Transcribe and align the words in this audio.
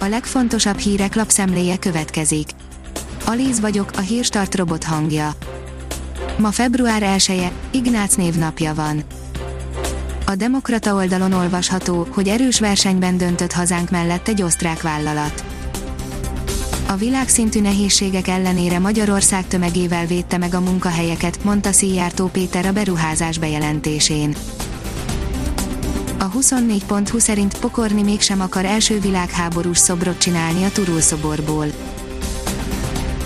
a 0.00 0.08
legfontosabb 0.08 0.78
hírek 0.78 1.14
lapszemléje 1.14 1.78
következik. 1.78 2.48
Alíz 3.24 3.60
vagyok, 3.60 3.90
a 3.96 4.00
hírstart 4.00 4.54
robot 4.54 4.84
hangja. 4.84 5.32
Ma 6.38 6.50
február 6.50 7.02
1-e, 7.18 7.52
Ignác 7.70 8.14
névnapja 8.14 8.74
van. 8.74 9.02
A 10.26 10.34
Demokrata 10.34 10.94
oldalon 10.94 11.32
olvasható, 11.32 12.06
hogy 12.10 12.28
erős 12.28 12.60
versenyben 12.60 13.16
döntött 13.16 13.52
hazánk 13.52 13.90
mellett 13.90 14.28
egy 14.28 14.42
osztrák 14.42 14.82
vállalat. 14.82 15.44
A 16.88 16.96
világszintű 16.96 17.60
nehézségek 17.60 18.28
ellenére 18.28 18.78
Magyarország 18.78 19.46
tömegével 19.46 20.06
védte 20.06 20.38
meg 20.38 20.54
a 20.54 20.60
munkahelyeket, 20.60 21.44
mondta 21.44 21.72
Szijjártó 21.72 22.26
Péter 22.26 22.66
a 22.66 22.72
beruházás 22.72 23.38
bejelentésén. 23.38 24.34
A 26.20 26.30
24.20 26.30 27.18
szerint 27.18 27.58
Pokorni 27.58 28.02
mégsem 28.02 28.40
akar 28.40 28.64
első 28.64 29.00
világháborús 29.00 29.78
szobrot 29.78 30.18
csinálni 30.18 30.64
a 30.64 30.70
Turul 30.70 31.00
szoborból. 31.00 31.66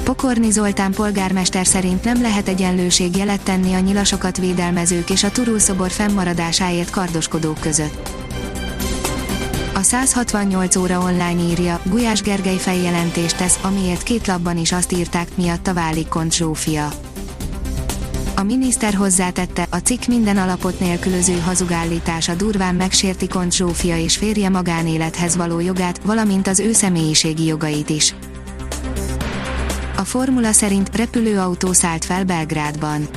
Pokorni 0.04 0.50
Zoltán 0.50 0.92
polgármester 0.92 1.66
szerint 1.66 2.04
nem 2.04 2.20
lehet 2.20 2.48
egyenlőség 2.48 3.16
jelet 3.16 3.42
tenni 3.42 3.74
a 3.74 3.78
nyilasokat 3.78 4.36
védelmezők 4.36 5.10
és 5.10 5.24
a 5.24 5.30
Turul 5.30 5.58
szobor 5.58 5.90
fennmaradásáért 5.90 6.90
kardoskodók 6.90 7.60
között. 7.60 8.08
A 9.74 9.82
168 9.82 10.76
óra 10.76 10.98
online 10.98 11.42
írja, 11.42 11.80
Gulyás 11.84 12.22
Gergely 12.22 12.58
feljelentést 12.58 13.36
tesz, 13.36 13.58
amiért 13.62 14.02
két 14.02 14.26
labban 14.26 14.56
is 14.56 14.72
azt 14.72 14.92
írták, 14.92 15.36
miatta 15.36 15.74
válik 15.74 16.08
Kont 16.08 16.32
Zsófia. 16.32 17.03
A 18.36 18.42
miniszter 18.42 18.94
hozzátette, 18.94 19.66
a 19.70 19.76
cikk 19.76 20.04
minden 20.04 20.36
alapot 20.36 20.80
nélkülöző 20.80 21.38
hazugállítása 21.38 22.34
durván 22.34 22.74
megsérti 22.74 23.28
Kont 23.28 23.52
Zsófia 23.52 23.98
és 23.98 24.16
férje 24.16 24.48
magánélethez 24.48 25.36
való 25.36 25.60
jogát, 25.60 26.00
valamint 26.04 26.46
az 26.46 26.60
ő 26.60 26.72
személyiségi 26.72 27.44
jogait 27.44 27.90
is. 27.90 28.14
A 29.96 30.04
formula 30.04 30.52
szerint 30.52 30.96
repülőautó 30.96 31.72
szállt 31.72 32.04
fel 32.04 32.24
Belgrádban. 32.24 33.08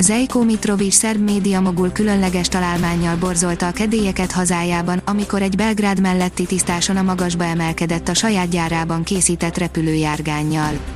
Zejko 0.00 0.44
Mitrovic 0.44 0.94
szerb 0.94 1.20
média 1.20 1.60
mogul 1.60 1.92
különleges 1.92 2.48
találmánnyal 2.48 3.16
borzolta 3.16 3.66
a 3.66 3.72
kedélyeket 3.72 4.32
hazájában, 4.32 5.02
amikor 5.04 5.42
egy 5.42 5.56
Belgrád 5.56 6.00
melletti 6.00 6.46
tisztáson 6.46 6.96
a 6.96 7.02
magasba 7.02 7.44
emelkedett 7.44 8.08
a 8.08 8.14
saját 8.14 8.48
gyárában 8.48 9.02
készített 9.02 9.58
repülőjárgánnyal. 9.58 10.91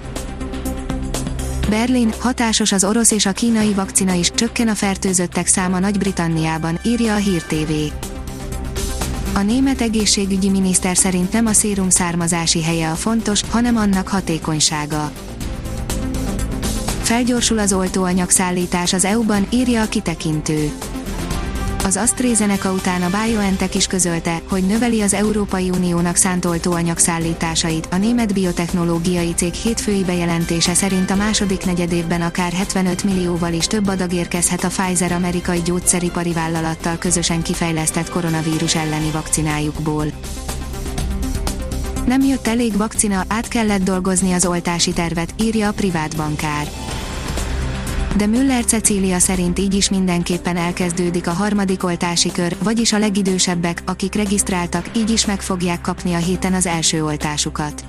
Berlin, 1.69 2.13
hatásos 2.19 2.73
az 2.73 2.85
orosz 2.85 3.11
és 3.11 3.27
a 3.27 3.33
kínai 3.33 3.73
vakcina 3.73 4.13
is, 4.13 4.31
csökken 4.35 4.69
a 4.69 4.75
fertőzöttek 4.75 5.47
száma 5.47 5.79
Nagy-Britanniában, 5.79 6.79
írja 6.85 7.15
a 7.15 7.17
Hír 7.17 7.43
TV. 7.43 7.73
A 9.35 9.43
német 9.43 9.81
egészségügyi 9.81 10.51
miniszter 10.51 10.97
szerint 10.97 11.33
nem 11.33 11.47
a 11.47 11.53
szérum 11.53 11.91
származási 11.91 12.63
helye 12.63 12.91
a 12.91 12.95
fontos, 12.95 13.43
hanem 13.51 13.77
annak 13.77 14.09
hatékonysága. 14.09 15.11
Felgyorsul 17.03 17.59
az 17.59 17.73
oltóanyag 17.73 18.31
szállítás 18.31 18.93
az 18.93 19.05
EU-ban, 19.05 19.47
írja 19.51 19.83
a 19.83 19.89
kitekintő. 19.89 20.73
Az 21.87 21.97
AstraZeneca 21.97 22.73
után 22.73 23.03
a 23.03 23.11
BioNTech 23.11 23.77
is 23.77 23.87
közölte, 23.87 24.41
hogy 24.49 24.67
növeli 24.67 25.03
az 25.03 25.15
Európai 25.15 25.71
Uniónak 25.71 26.17
szánt 26.17 26.45
oltóanyag 26.45 26.99
szállításait. 26.99 27.89
A 27.91 27.97
német 27.97 28.35
biotechnológiai 28.35 29.35
cég 29.35 29.53
hétfői 29.53 30.05
bejelentése 30.05 30.75
szerint 30.75 31.11
a 31.11 31.15
második 31.15 31.65
negyedévben 31.65 32.23
akár 32.23 32.53
75 32.53 33.05
millióval 33.05 33.53
is 33.53 33.67
több 33.67 33.89
adag 33.89 34.13
érkezhet 34.13 34.65
a 34.65 34.69
Pfizer 34.69 35.13
amerikai 35.13 35.63
gyógyszeripari 35.63 36.33
vállalattal 36.33 36.97
közösen 36.99 37.43
kifejlesztett 37.43 38.11
koronavírus 38.11 38.75
elleni 38.75 39.11
vakcinájukból. 39.11 40.07
Nem 42.07 42.21
jött 42.21 42.47
elég 42.47 42.77
vakcina, 42.77 43.25
át 43.29 43.49
kellett 43.49 43.83
dolgozni 43.83 44.33
az 44.33 44.47
oltási 44.47 44.93
tervet, 44.93 45.35
írja 45.41 45.69
a 45.69 45.73
privát 45.73 46.17
bankár 46.17 46.67
de 48.17 48.27
Müller 48.27 48.65
Cecília 48.65 49.19
szerint 49.19 49.59
így 49.59 49.75
is 49.75 49.91
mindenképpen 49.91 50.57
elkezdődik 50.57 51.27
a 51.27 51.31
harmadik 51.31 51.85
oltási 51.85 52.33
kör, 52.33 52.57
vagyis 52.63 52.93
a 52.93 52.99
legidősebbek, 52.99 53.83
akik 53.85 54.15
regisztráltak, 54.15 54.91
így 54.97 55.11
is 55.11 55.27
meg 55.27 55.41
fogják 55.41 55.81
kapni 55.81 56.15
a 56.15 56.19
héten 56.19 56.55
az 56.55 56.67
első 56.67 57.05
oltásukat. 57.05 57.85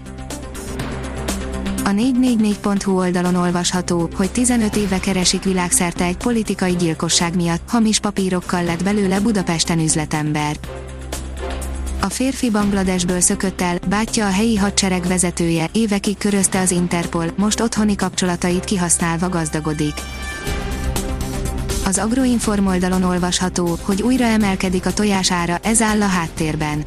A 1.84 1.90
444.hu 1.90 2.98
oldalon 2.98 3.36
olvasható, 3.36 4.10
hogy 4.16 4.32
15 4.32 4.76
éve 4.76 5.00
keresik 5.00 5.44
világszerte 5.44 6.04
egy 6.04 6.18
politikai 6.18 6.76
gyilkosság 6.76 7.36
miatt, 7.36 7.62
hamis 7.68 8.00
papírokkal 8.00 8.64
lett 8.64 8.84
belőle 8.84 9.20
Budapesten 9.20 9.80
üzletember. 9.80 10.56
A 12.08 12.10
férfi 12.10 12.50
Bangladesből 12.50 13.20
szökött 13.20 13.62
el, 13.62 13.78
bátyja 13.90 14.26
a 14.26 14.32
helyi 14.32 14.56
hadsereg 14.56 15.08
vezetője, 15.08 15.70
évekig 15.72 16.18
körözte 16.18 16.60
az 16.60 16.72
Interpol, 16.72 17.34
most 17.38 17.60
otthoni 17.60 17.96
kapcsolatait 17.96 18.64
kihasználva 18.64 19.30
gazdagodik. 19.30 19.94
Az 21.86 21.98
Agroinform 21.98 22.66
oldalon 22.66 23.04
olvasható, 23.04 23.78
hogy 23.82 24.02
újra 24.02 24.26
emelkedik 24.26 24.86
a 24.86 24.94
tojás 24.94 25.32
ára, 25.32 25.58
ez 25.62 25.82
áll 25.82 26.02
a 26.02 26.08
háttérben. 26.08 26.84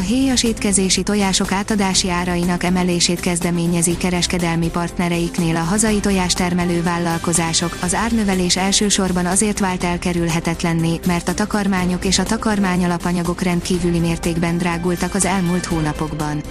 Héjas 0.00 0.42
étkezési 0.42 1.02
tojások 1.02 1.52
átadási 1.52 2.10
árainak 2.10 2.62
emelését 2.62 3.20
kezdeményezi 3.20 3.96
kereskedelmi 3.96 4.68
partnereiknél 4.68 5.56
a 5.56 5.60
hazai 5.60 6.00
tojástermelő 6.00 6.82
vállalkozások. 6.82 7.78
Az 7.82 7.94
árnövelés 7.94 8.56
elsősorban 8.56 9.26
azért 9.26 9.58
vált 9.58 9.84
elkerülhetetlenné, 9.84 11.00
mert 11.06 11.28
a 11.28 11.34
takarmányok 11.34 12.04
és 12.04 12.18
a 12.18 12.22
takarmány 12.22 12.84
alapanyagok 12.84 13.42
rendkívüli 13.42 13.98
mértékben 13.98 14.58
drágultak 14.58 15.14
az 15.14 15.24
elmúlt 15.24 15.64
hónapokban. 15.64 16.42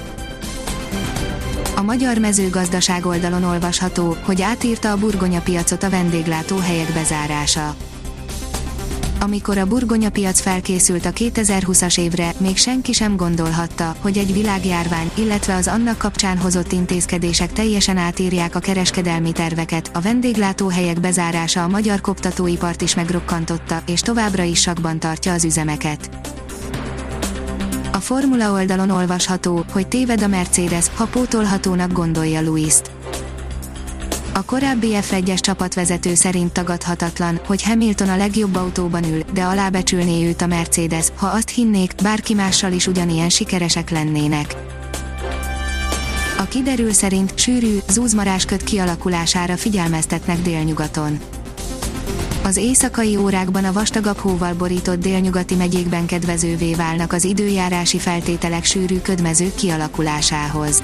A 1.76 1.82
magyar 1.82 2.18
mezőgazdaság 2.18 3.06
oldalon 3.06 3.44
olvasható, 3.44 4.16
hogy 4.22 4.42
átírta 4.42 4.92
a 4.92 4.98
burgonya 4.98 5.42
piacot 5.42 5.84
a 5.84 5.90
vendéglátóhelyek 5.90 6.94
bezárása. 6.94 7.76
Amikor 9.22 9.58
a 9.58 9.66
burgonya 9.66 10.10
piac 10.10 10.40
felkészült 10.40 11.06
a 11.06 11.12
2020-as 11.12 12.00
évre, 12.00 12.34
még 12.38 12.58
senki 12.58 12.94
sem 12.94 13.16
gondolhatta, 13.16 13.96
hogy 14.00 14.18
egy 14.18 14.34
világjárvány, 14.34 15.12
illetve 15.14 15.56
az 15.56 15.68
annak 15.68 15.98
kapcsán 15.98 16.38
hozott 16.38 16.72
intézkedések 16.72 17.54
teljesen 17.54 17.98
átírják 17.98 18.56
a 18.56 18.60
kereskedelmi 18.60 19.32
terveket. 19.32 19.92
A 19.94 20.02
vendéglátóhelyek 20.02 21.00
bezárása 21.00 21.64
a 21.64 21.68
magyar 21.68 22.02
koptatóipart 22.02 22.82
is 22.82 22.96
megrokkantotta, 22.96 23.82
és 23.88 24.02
továbbra 24.02 24.44
is 24.44 24.60
sakban 24.60 25.00
tartja 25.00 25.34
az 25.34 25.44
üzemeket. 25.44 26.10
A 27.92 27.98
Formula 27.98 28.52
oldalon 28.52 28.90
olvasható, 28.90 29.66
hogy 29.72 29.88
téved 29.88 30.22
a 30.22 30.28
Mercedes, 30.28 30.86
ha 30.96 31.06
pótolhatónak 31.06 31.92
gondolja 31.92 32.42
Luist. 32.42 32.99
A 34.40 34.44
korábbi 34.46 34.90
F1-es 34.92 35.40
csapatvezető 35.40 36.16
szerint 36.16 36.52
tagadhatatlan, 36.52 37.40
hogy 37.46 37.64
Hamilton 37.64 38.10
a 38.10 38.18
legjobb 38.18 38.56
autóban 38.56 39.04
ül, 39.04 39.24
de 39.34 39.44
alábecsülné 39.44 40.28
őt 40.28 40.42
a 40.42 40.48
Mercedes, 40.48 41.08
ha 41.16 41.28
azt 41.28 41.50
hinnék, 41.50 41.96
bárki 42.04 42.34
mással 42.34 42.72
is 42.72 42.88
ugyanilyen 42.88 43.30
sikeresek 43.30 43.90
lennének. 43.90 44.56
A 46.38 46.44
kiderül 46.44 46.94
szerint 46.94 47.40
sűrű, 47.40 47.78
zúzmarásköt 47.90 48.64
kialakulására 48.64 49.58
figyelmeztetnek 49.58 50.42
délnyugaton 50.42 51.20
az 52.44 52.58
éjszakai 52.58 53.16
órákban 53.16 53.66
a 53.66 53.72
vastagabb 53.72 54.18
hóval 54.18 54.54
borított 54.54 55.00
délnyugati 55.00 55.56
megyékben 55.56 56.06
kedvezővé 56.06 56.74
válnak 56.74 57.14
az 57.14 57.24
időjárási 57.24 58.00
feltételek 58.00 58.64
sűrű 58.64 59.00
ködmezők 59.00 59.56
kialakulásához. 59.56 60.84